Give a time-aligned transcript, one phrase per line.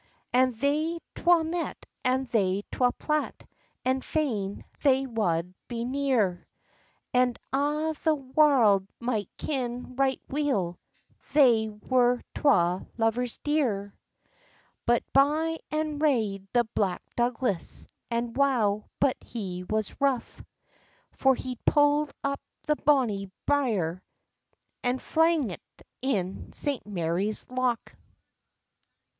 [0.33, 3.43] And they twa met, and they twa plat,
[3.85, 6.47] And fain they wad be near;
[7.13, 10.79] And a' the warld might ken right weel,
[11.33, 13.95] They were twa lovers dear.
[14.87, 20.43] But by and rade the Black Douglas, And wow but he was rough!
[21.11, 24.01] For he pull'd up the bonny brier,
[24.83, 25.61] An flang't
[26.01, 26.87] in St.
[26.87, 27.95] Marie's Loch.